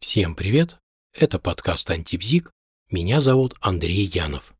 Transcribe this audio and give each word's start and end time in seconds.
Всем 0.00 0.36
привет! 0.36 0.76
Это 1.12 1.40
подкаст 1.40 1.90
«Антибзик». 1.90 2.52
Меня 2.92 3.20
зовут 3.20 3.56
Андрей 3.60 4.06
Янов. 4.06 4.54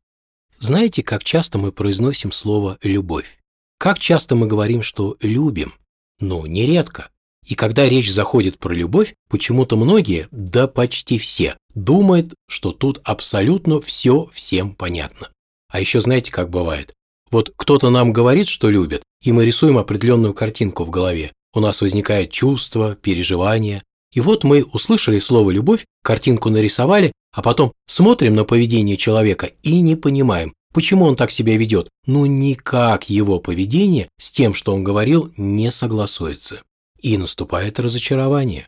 Знаете, 0.59 1.01
как 1.01 1.23
часто 1.23 1.57
мы 1.57 1.71
произносим 1.71 2.33
слово 2.33 2.77
«любовь»? 2.83 3.39
Как 3.77 3.99
часто 3.99 4.35
мы 4.35 4.47
говорим, 4.47 4.83
что 4.83 5.15
любим? 5.21 5.73
Ну, 6.19 6.45
нередко. 6.45 7.09
И 7.47 7.55
когда 7.55 7.87
речь 7.87 8.11
заходит 8.11 8.59
про 8.59 8.73
любовь, 8.73 9.15
почему-то 9.29 9.77
многие, 9.77 10.27
да 10.31 10.67
почти 10.67 11.17
все, 11.17 11.55
думают, 11.73 12.33
что 12.49 12.73
тут 12.73 12.99
абсолютно 13.05 13.79
все 13.79 14.29
всем 14.33 14.75
понятно. 14.75 15.29
А 15.69 15.79
еще 15.79 16.01
знаете, 16.01 16.33
как 16.33 16.49
бывает? 16.49 16.93
Вот 17.31 17.53
кто-то 17.55 17.89
нам 17.89 18.11
говорит, 18.11 18.49
что 18.49 18.69
любит, 18.69 19.03
и 19.21 19.31
мы 19.31 19.45
рисуем 19.45 19.77
определенную 19.77 20.33
картинку 20.33 20.83
в 20.83 20.89
голове. 20.89 21.31
У 21.53 21.61
нас 21.61 21.79
возникает 21.79 22.29
чувство, 22.29 22.95
переживание, 22.95 23.83
и 24.13 24.21
вот 24.21 24.43
мы 24.43 24.63
услышали 24.63 25.19
слово 25.19 25.51
«любовь», 25.51 25.85
картинку 26.03 26.49
нарисовали, 26.49 27.11
а 27.31 27.41
потом 27.41 27.73
смотрим 27.87 28.35
на 28.35 28.43
поведение 28.43 28.97
человека 28.97 29.51
и 29.61 29.81
не 29.81 29.95
понимаем, 29.95 30.53
почему 30.73 31.05
он 31.05 31.15
так 31.15 31.31
себя 31.31 31.57
ведет. 31.57 31.89
Ну 32.05 32.25
никак 32.25 33.09
его 33.09 33.39
поведение 33.39 34.09
с 34.19 34.31
тем, 34.31 34.53
что 34.53 34.73
он 34.73 34.83
говорил, 34.83 35.31
не 35.37 35.71
согласуется. 35.71 36.61
И 37.01 37.17
наступает 37.17 37.79
разочарование. 37.79 38.67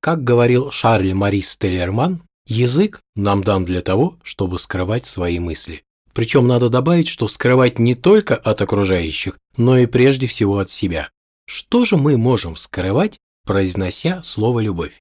Как 0.00 0.24
говорил 0.24 0.70
Шарль 0.70 1.14
Марис 1.14 1.56
Теллерман, 1.56 2.22
язык 2.46 3.00
нам 3.14 3.44
дан 3.44 3.64
для 3.64 3.80
того, 3.82 4.18
чтобы 4.22 4.58
скрывать 4.58 5.06
свои 5.06 5.38
мысли. 5.38 5.82
Причем 6.12 6.48
надо 6.48 6.68
добавить, 6.68 7.08
что 7.08 7.28
скрывать 7.28 7.78
не 7.78 7.94
только 7.94 8.34
от 8.34 8.60
окружающих, 8.60 9.38
но 9.56 9.78
и 9.78 9.86
прежде 9.86 10.26
всего 10.26 10.58
от 10.58 10.68
себя. 10.68 11.10
Что 11.46 11.84
же 11.84 11.96
мы 11.96 12.16
можем 12.16 12.56
скрывать, 12.56 13.18
произнося 13.44 14.22
слово 14.22 14.60
«любовь». 14.60 15.00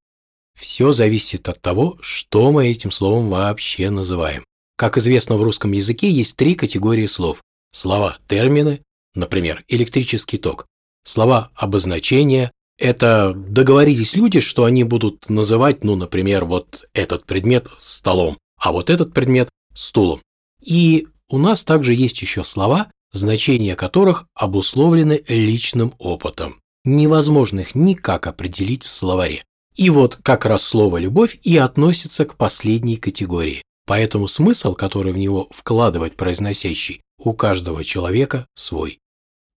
Все 0.60 0.92
зависит 0.92 1.48
от 1.48 1.62
того, 1.62 1.98
что 2.02 2.52
мы 2.52 2.68
этим 2.68 2.92
словом 2.92 3.30
вообще 3.30 3.90
называем. 3.90 4.44
Как 4.76 4.98
известно, 4.98 5.36
в 5.38 5.44
русском 5.44 5.72
языке 5.72 6.10
есть 6.10 6.36
три 6.36 6.56
категории 6.56 7.06
слов. 7.06 7.42
Слова 7.72 8.18
термины, 8.28 8.82
например, 9.16 9.64
электрический 9.68 10.38
ток. 10.38 10.66
Слова 11.06 11.50
обозначения– 11.56 12.52
это 12.78 13.34
договорились 13.34 14.16
люди, 14.16 14.42
что 14.42 14.66
они 14.66 14.84
будут 14.84 15.30
называть, 15.30 15.84
ну, 15.84 15.96
например, 15.96 16.46
вот 16.46 16.86
этот 16.94 17.26
предмет 17.26 17.68
столом, 17.80 18.38
а 18.58 18.72
вот 18.72 18.90
этот 18.90 19.14
предмет 19.14 19.50
стулом. 19.74 20.22
И 20.62 21.08
у 21.30 21.38
нас 21.38 21.64
также 21.64 21.94
есть 21.94 22.22
еще 22.22 22.44
слова, 22.44 22.92
значения 23.14 23.76
которых 23.76 24.26
обусловлены 24.34 25.24
личным 25.28 25.94
опытом 26.00 26.60
невозможно 26.96 27.62
их 27.62 27.76
никак 27.76 28.28
определить 28.28 28.84
в 28.84 28.90
словаре. 28.90 29.44
И 29.76 29.90
вот 29.90 30.18
как 30.24 30.46
раз 30.46 30.64
слово 30.64 30.98
«любовь» 30.98 31.40
и 31.44 31.58
относится 31.58 32.26
к 32.26 32.36
последней 32.36 32.98
категории. 32.98 33.64
Поэтому 33.86 34.28
смысл, 34.28 34.76
который 34.76 35.14
в 35.14 35.18
него 35.18 35.48
вкладывать 35.52 36.16
произносящий, 36.16 37.02
у 37.18 37.34
каждого 37.34 37.84
человека 37.84 38.46
свой. 38.56 39.00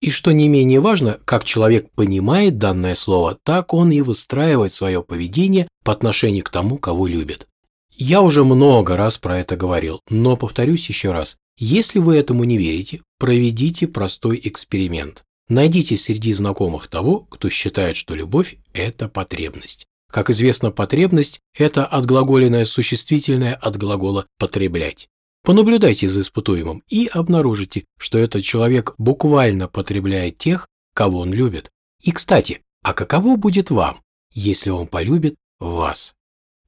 И 0.01 0.11
что 0.11 0.33
не 0.33 0.49
менее 0.49 0.81
важно, 0.81 1.19
как 1.25 1.45
человек 1.45 1.91
понимает 1.95 2.59
данное 2.59 2.95
слово, 2.95 3.39
так 3.43 3.73
он 3.73 3.93
и 3.93 4.01
выстраивает 4.01 4.73
свое 4.73 5.03
поведение 5.03 5.69
по 5.85 5.93
отношению 5.93 6.45
к 6.45 6.51
тому, 6.51 6.77
кого 6.79 7.07
любит. 7.07 7.47
Я 7.95 8.23
уже 8.23 8.43
много 8.43 8.97
раз 8.97 9.19
про 9.19 9.39
это 9.39 9.57
говорил, 9.57 10.01
но 10.09 10.37
повторюсь 10.37 10.89
еще 10.89 11.13
раз. 11.13 11.37
Если 11.59 11.99
вы 11.99 12.17
этому 12.17 12.45
не 12.45 12.59
верите, 12.59 13.03
проведите 13.19 13.87
простой 13.87 14.41
эксперимент. 14.43 15.25
Найдите 15.49 15.97
среди 15.97 16.33
знакомых 16.33 16.89
того, 16.89 17.21
кто 17.21 17.51
считает, 17.51 17.97
что 17.97 18.15
любовь– 18.15 18.57
это 18.73 19.09
потребность. 19.09 19.87
Как 20.11 20.31
известно, 20.31 20.71
потребность– 20.71 21.41
это 21.59 21.87
отглаголенное 21.87 22.65
существительное 22.65 23.55
от 23.55 23.77
глагола 23.77 24.27
«потреблять». 24.39 25.09
Понаблюдайте 25.45 26.09
за 26.09 26.21
испытуемым 26.21 26.85
и 26.89 27.09
обнаружите, 27.13 27.85
что 27.99 28.19
этот 28.19 28.45
человек 28.45 28.95
буквально 28.99 29.67
потребляет 29.69 30.39
тех, 30.39 30.69
кого 30.95 31.21
он 31.21 31.33
любит. 31.33 31.71
И, 32.03 32.13
кстати, 32.13 32.61
а 32.83 32.95
каково 32.95 33.37
будет 33.37 33.71
вам, 33.71 34.01
если 34.33 34.71
он 34.71 34.87
полюбит 34.87 35.35
вас? 35.59 36.15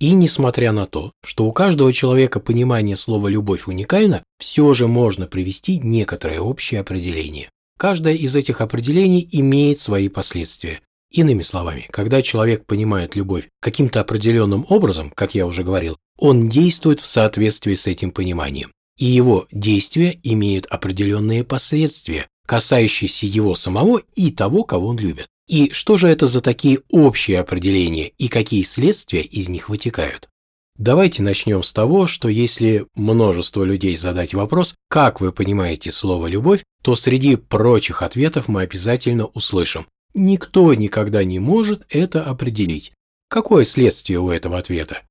И 0.00 0.10
несмотря 0.12 0.72
на 0.72 0.86
то, 0.86 1.12
что 1.22 1.44
у 1.44 1.52
каждого 1.52 1.92
человека 1.92 2.40
понимание 2.40 2.96
слова 2.96 3.28
«любовь» 3.28 3.68
уникально, 3.68 4.24
все 4.38 4.74
же 4.74 4.88
можно 4.88 5.26
привести 5.26 5.78
некоторое 5.78 6.40
общее 6.40 6.80
определение. 6.80 7.50
Каждое 7.78 8.14
из 8.14 8.36
этих 8.36 8.60
определений 8.60 9.28
имеет 9.32 9.78
свои 9.78 10.08
последствия. 10.08 10.80
Иными 11.10 11.42
словами, 11.42 11.86
когда 11.90 12.22
человек 12.22 12.66
понимает 12.66 13.14
любовь 13.14 13.48
каким-то 13.60 14.00
определенным 14.00 14.66
образом, 14.68 15.10
как 15.10 15.34
я 15.34 15.46
уже 15.46 15.62
говорил, 15.62 15.96
он 16.18 16.48
действует 16.48 17.00
в 17.00 17.06
соответствии 17.06 17.74
с 17.74 17.86
этим 17.86 18.10
пониманием. 18.10 18.72
И 18.98 19.06
его 19.06 19.46
действия 19.50 20.18
имеют 20.22 20.66
определенные 20.66 21.44
последствия, 21.44 22.26
касающиеся 22.46 23.26
его 23.26 23.54
самого 23.54 24.00
и 24.14 24.30
того, 24.30 24.64
кого 24.64 24.88
он 24.88 24.98
любит. 24.98 25.26
И 25.48 25.70
что 25.72 25.96
же 25.96 26.08
это 26.08 26.26
за 26.26 26.40
такие 26.40 26.80
общие 26.90 27.40
определения 27.40 28.08
и 28.18 28.28
какие 28.28 28.62
следствия 28.62 29.20
из 29.20 29.48
них 29.48 29.68
вытекают? 29.68 30.28
Давайте 30.76 31.22
начнем 31.22 31.62
с 31.62 31.72
того, 31.72 32.08
что 32.08 32.28
если 32.28 32.86
множество 32.96 33.62
людей 33.62 33.94
задать 33.96 34.34
вопрос, 34.34 34.74
как 34.88 35.20
вы 35.20 35.30
понимаете 35.30 35.92
слово 35.92 36.26
«любовь», 36.26 36.64
то 36.82 36.96
среди 36.96 37.36
прочих 37.36 38.02
ответов 38.02 38.48
мы 38.48 38.62
обязательно 38.62 39.26
услышим. 39.26 39.86
Никто 40.14 40.74
никогда 40.74 41.22
не 41.22 41.38
может 41.38 41.86
это 41.90 42.24
определить. 42.24 42.92
Какое 43.28 43.64
следствие 43.64 44.18
у 44.18 44.30
этого 44.30 44.58
ответа? 44.58 45.02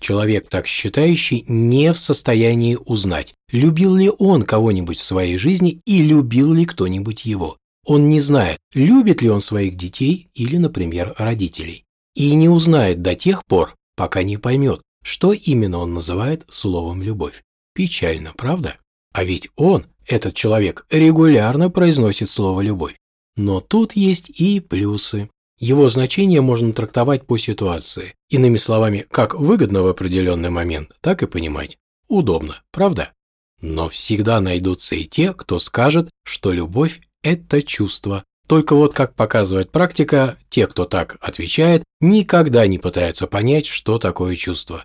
Человек, 0.00 0.48
так 0.48 0.68
считающий, 0.68 1.44
не 1.48 1.92
в 1.92 1.98
состоянии 1.98 2.76
узнать, 2.76 3.34
любил 3.50 3.96
ли 3.96 4.10
он 4.18 4.44
кого-нибудь 4.44 4.98
в 4.98 5.04
своей 5.04 5.36
жизни 5.36 5.80
и 5.84 6.02
любил 6.02 6.52
ли 6.52 6.64
кто-нибудь 6.64 7.24
его. 7.24 7.56
Он 7.84 8.08
не 8.08 8.20
знает, 8.20 8.58
любит 8.72 9.22
ли 9.22 9.30
он 9.30 9.40
своих 9.40 9.76
детей 9.76 10.28
или, 10.34 10.56
например, 10.56 11.14
родителей. 11.18 11.84
И 12.14 12.34
не 12.34 12.48
узнает 12.48 13.02
до 13.02 13.16
тех 13.16 13.44
пор, 13.46 13.74
пока 13.96 14.22
не 14.22 14.36
поймет, 14.36 14.80
что 15.02 15.32
именно 15.32 15.78
он 15.78 15.94
называет 15.94 16.44
словом 16.48 17.02
«любовь». 17.02 17.42
Печально, 17.74 18.32
правда? 18.36 18.76
А 19.12 19.24
ведь 19.24 19.48
он, 19.56 19.86
этот 20.06 20.34
человек, 20.34 20.86
регулярно 20.90 21.70
произносит 21.70 22.28
слово 22.28 22.60
«любовь». 22.60 22.96
Но 23.36 23.60
тут 23.60 23.94
есть 23.94 24.30
и 24.30 24.60
плюсы. 24.60 25.30
Его 25.58 25.88
значение 25.88 26.40
можно 26.40 26.72
трактовать 26.72 27.26
по 27.26 27.38
ситуации. 27.38 28.14
Иными 28.28 28.58
словами, 28.58 29.06
как 29.10 29.34
выгодно 29.34 29.82
в 29.82 29.86
определенный 29.86 30.50
момент, 30.50 30.94
так 31.00 31.22
и 31.22 31.26
понимать. 31.26 31.78
Удобно, 32.08 32.62
правда? 32.70 33.12
Но 33.60 33.88
всегда 33.88 34.40
найдутся 34.40 34.94
и 34.94 35.04
те, 35.04 35.32
кто 35.32 35.58
скажет, 35.58 36.10
что 36.24 36.52
любовь– 36.52 37.00
это 37.22 37.62
чувство, 37.62 38.24
только 38.48 38.74
вот, 38.74 38.94
как 38.94 39.14
показывает 39.14 39.70
практика, 39.70 40.36
те, 40.48 40.66
кто 40.66 40.86
так 40.86 41.18
отвечает, 41.20 41.84
никогда 42.00 42.66
не 42.66 42.78
пытаются 42.78 43.26
понять, 43.26 43.66
что 43.66 43.98
такое 43.98 44.34
чувство. 44.36 44.84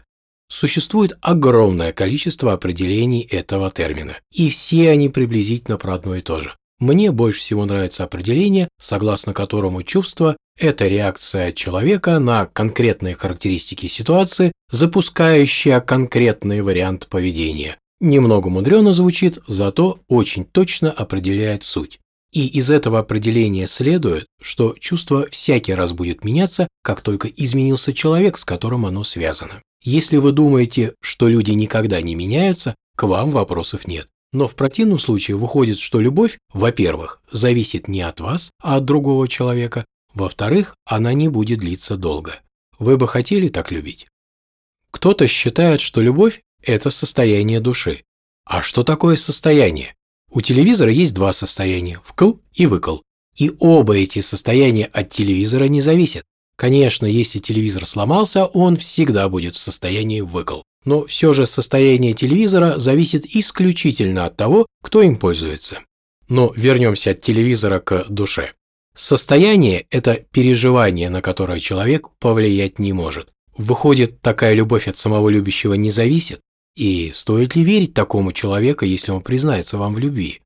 Существует 0.50 1.18
огромное 1.22 1.94
количество 1.94 2.54
определений 2.54 3.22
этого 3.22 3.72
термина, 3.72 4.18
и 4.32 4.50
все 4.50 4.90
они 4.92 5.10
приблизительно 5.10 5.78
про 5.78 5.96
одно 5.96 6.16
и 6.16 6.22
то 6.22 6.42
же. 6.42 6.54
Мне 6.80 7.12
больше 7.12 7.40
всего 7.40 7.64
нравится 7.66 8.04
определение, 8.04 8.68
согласно 8.80 9.34
которому 9.34 9.82
чувство– 9.84 10.36
это 10.60 10.88
реакция 10.88 11.54
человека 11.54 12.20
на 12.20 12.46
конкретные 12.48 13.16
характеристики 13.16 13.88
ситуации, 13.88 14.52
запускающая 14.70 15.80
конкретный 15.80 16.62
вариант 16.62 17.08
поведения. 17.08 17.78
Немного 18.02 18.50
мудрено 18.50 18.92
звучит, 18.92 19.40
зато 19.48 20.00
очень 20.10 20.44
точно 20.44 20.92
определяет 20.92 21.64
суть. 21.64 22.00
И 22.34 22.48
из 22.48 22.72
этого 22.72 22.98
определения 22.98 23.68
следует, 23.68 24.26
что 24.42 24.76
чувство 24.80 25.28
всякий 25.30 25.76
раз 25.76 25.92
будет 25.92 26.24
меняться, 26.24 26.68
как 26.82 27.02
только 27.02 27.28
изменился 27.28 27.94
человек, 27.94 28.40
с 28.40 28.44
которым 28.44 28.88
оно 28.88 29.04
связано. 29.04 29.62
Если 29.84 30.18
вы 30.18 30.32
думаете, 30.32 30.96
что 31.00 31.28
люди 31.28 31.52
никогда 31.52 32.02
не 32.02 32.16
меняются, 32.16 32.74
к 32.96 33.04
вам 33.04 33.30
вопросов 33.30 33.88
нет. 33.88 34.08
Но 34.32 34.48
в 34.48 34.56
противном 34.56 34.98
случае 34.98 35.38
выходит, 35.38 35.78
что 35.78 36.00
любовь, 36.00 36.40
во-первых, 36.52 37.22
зависит 37.32 37.88
не 37.88 38.02
от 38.02 38.20
вас, 38.20 38.50
а 38.60 38.78
от 38.78 38.86
другого 38.86 39.28
человека, 39.28 39.86
во-вторых, 40.16 40.76
она 40.86 41.14
не 41.14 41.28
будет 41.28 41.60
длиться 41.60 41.98
долго. 41.98 42.40
Вы 42.80 42.98
бы 42.98 43.08
хотели 43.08 43.48
так 43.48 43.72
любить? 43.72 44.08
Кто-то 44.90 45.28
считает, 45.28 45.82
что 45.82 46.02
любовь– 46.02 46.42
это 46.64 46.90
состояние 46.90 47.60
души. 47.60 48.02
А 48.44 48.64
что 48.64 48.84
такое 48.84 49.18
состояние? 49.18 49.94
У 50.36 50.42
телевизора 50.42 50.92
есть 50.92 51.14
два 51.14 51.32
состояния– 51.32 52.02
вкл 52.04 52.34
и 52.56 52.66
выкл. 52.66 52.98
И 53.38 53.52
оба 53.60 53.98
эти 53.98 54.22
состояния 54.22 54.86
от 54.86 55.10
телевизора 55.10 55.66
не 55.66 55.80
зависят. 55.80 56.24
Конечно, 56.56 57.06
если 57.06 57.38
телевизор 57.38 57.86
сломался, 57.86 58.46
он 58.46 58.78
всегда 58.78 59.30
будет 59.30 59.54
в 59.54 59.60
состоянии 59.60 60.22
выкл. 60.22 60.62
Но 60.86 61.06
все 61.06 61.34
же 61.34 61.46
состояние 61.46 62.14
телевизора 62.14 62.80
зависит 62.80 63.28
исключительно 63.28 64.26
от 64.26 64.36
того, 64.36 64.66
кто 64.82 65.04
им 65.04 65.18
пользуется. 65.18 65.80
Но 66.28 66.52
вернемся 66.56 67.12
от 67.12 67.22
телевизора 67.22 67.80
к 67.80 68.08
душе. 68.10 68.54
Состояние– 68.96 69.86
это 69.92 70.16
переживание, 70.32 71.12
на 71.12 71.22
которое 71.22 71.60
человек 71.60 72.10
повлиять 72.20 72.80
не 72.80 72.92
может. 72.92 73.30
Выходит, 73.56 74.20
такая 74.22 74.56
любовь 74.56 74.88
от 74.88 74.98
самого 74.98 75.30
любящего 75.30 75.76
не 75.76 75.92
зависит? 75.92 76.40
И 76.76 77.12
стоит 77.14 77.56
ли 77.56 77.64
верить 77.64 77.94
такому 77.94 78.32
человеку, 78.32 78.86
если 78.86 79.12
он 79.12 79.22
признается 79.22 79.78
вам 79.78 79.94
в 79.94 80.00
любви? 80.00 80.42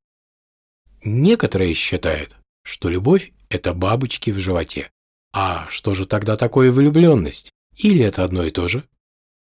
Некоторые 1.04 1.74
считают, 1.74 2.36
что 2.64 2.90
любовь– 2.90 3.32
это 3.50 3.74
бабочки 3.74 4.32
в 4.32 4.40
животе. 4.40 4.92
А 5.34 5.68
что 5.70 5.94
же 5.94 6.06
тогда 6.06 6.36
такое 6.36 6.72
влюбленность? 6.72 7.52
Или 7.78 8.04
это 8.04 8.24
одно 8.24 8.44
и 8.44 8.52
то 8.52 8.68
же? 8.68 8.84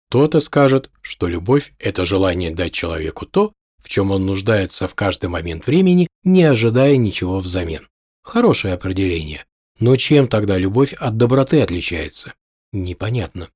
Кто-то 0.09 0.41
скажет, 0.41 0.91
что 1.01 1.29
любовь– 1.29 1.73
это 1.79 2.07
желание 2.07 2.51
дать 2.51 2.73
человеку 2.73 3.27
то, 3.27 3.53
в 3.83 3.89
чем 3.89 4.11
он 4.11 4.27
нуждается 4.27 4.89
в 4.89 4.95
каждый 4.95 5.29
момент 5.29 5.67
времени, 5.67 6.09
не 6.25 6.43
ожидая 6.45 6.97
ничего 6.97 7.41
взамен. 7.41 7.89
Хорошее 8.23 8.75
определение. 8.75 9.45
Но 9.79 9.97
чем 9.97 10.29
тогда 10.29 10.57
любовь 10.57 10.95
от 10.95 11.17
доброты 11.17 11.61
отличается? 11.61 12.35
Непонятно. 12.73 13.49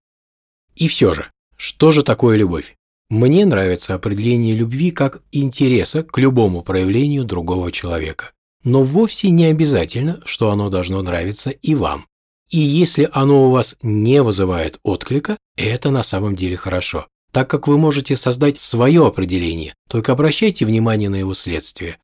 И 0.75 0.87
все 0.89 1.15
же, 1.15 1.31
что 1.57 1.91
же 1.91 2.03
такое 2.03 2.37
любовь? 2.37 2.77
Мне 3.11 3.47
нравится 3.47 3.95
определение 3.95 4.55
любви 4.55 4.91
как 4.91 5.23
интереса 5.33 6.03
к 6.03 6.19
любому 6.19 6.63
проявлению 6.63 7.25
другого 7.25 7.73
человека. 7.73 8.33
Но 8.65 8.83
вовсе 8.83 9.31
не 9.31 9.47
обязательно, 9.47 10.21
что 10.27 10.51
оно 10.51 10.69
должно 10.69 11.01
нравиться 11.01 11.51
и 11.51 11.75
вам. 11.75 12.07
И 12.51 12.59
если 12.59 13.09
оно 13.13 13.47
у 13.47 13.51
вас 13.51 13.77
не 13.83 14.23
вызывает 14.23 14.79
отклика, 14.83 15.39
это 15.57 15.91
на 15.91 16.03
самом 16.03 16.37
деле 16.37 16.57
хорошо, 16.57 17.07
так 17.33 17.49
как 17.49 17.67
вы 17.67 17.79
можете 17.79 18.15
создать 18.15 18.61
свое 18.61 19.07
определение, 19.07 19.75
только 19.89 20.13
обращайте 20.13 20.67
внимание 20.67 21.09
на 21.09 21.17
его 21.17 21.35
следствие. 21.35 21.99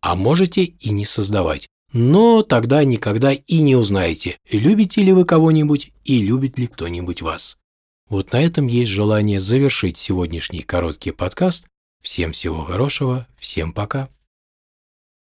А 0.00 0.14
можете 0.14 0.64
и 0.64 0.90
не 0.90 1.04
создавать, 1.04 1.68
но 1.92 2.42
тогда 2.42 2.84
никогда 2.84 3.32
и 3.32 3.60
не 3.60 3.76
узнаете, 3.76 4.38
любите 4.50 5.02
ли 5.02 5.12
вы 5.12 5.24
кого-нибудь 5.24 5.92
и 6.04 6.22
любит 6.22 6.58
ли 6.58 6.68
кто-нибудь 6.68 7.20
вас. 7.22 7.58
Вот 8.08 8.32
на 8.32 8.42
этом 8.42 8.66
есть 8.66 8.90
желание 8.90 9.38
завершить 9.38 9.98
сегодняшний 9.98 10.62
короткий 10.62 11.10
подкаст. 11.10 11.66
Всем 12.00 12.32
всего 12.32 12.64
хорошего, 12.64 13.26
всем 13.38 13.72
пока. 13.72 14.08